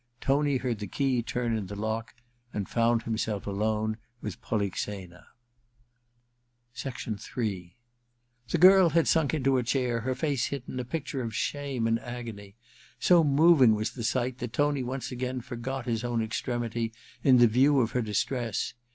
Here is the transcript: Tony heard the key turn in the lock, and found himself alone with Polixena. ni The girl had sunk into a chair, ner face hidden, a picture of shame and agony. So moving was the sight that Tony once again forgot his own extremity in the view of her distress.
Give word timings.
Tony 0.19 0.57
heard 0.57 0.79
the 0.79 0.87
key 0.87 1.21
turn 1.21 1.55
in 1.55 1.67
the 1.67 1.75
lock, 1.75 2.15
and 2.53 2.67
found 2.67 3.03
himself 3.03 3.45
alone 3.45 3.97
with 4.19 4.41
Polixena. 4.41 5.27
ni 7.07 7.75
The 8.49 8.57
girl 8.57 8.89
had 8.89 9.07
sunk 9.07 9.35
into 9.35 9.57
a 9.57 9.61
chair, 9.61 10.01
ner 10.03 10.15
face 10.15 10.47
hidden, 10.47 10.79
a 10.79 10.83
picture 10.85 11.21
of 11.21 11.35
shame 11.35 11.85
and 11.85 11.99
agony. 11.99 12.55
So 12.99 13.23
moving 13.23 13.75
was 13.75 13.91
the 13.91 14.03
sight 14.03 14.39
that 14.39 14.53
Tony 14.53 14.81
once 14.81 15.11
again 15.11 15.39
forgot 15.39 15.85
his 15.85 16.03
own 16.03 16.23
extremity 16.23 16.91
in 17.23 17.37
the 17.37 17.45
view 17.45 17.79
of 17.79 17.91
her 17.91 18.01
distress. 18.01 18.73